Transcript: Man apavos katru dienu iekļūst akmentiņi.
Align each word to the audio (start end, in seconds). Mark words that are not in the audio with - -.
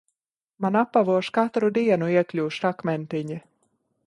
Man 0.65 0.77
apavos 0.79 1.29
katru 1.37 1.71
dienu 1.77 2.09
iekļūst 2.15 2.67
akmentiņi. 2.71 3.43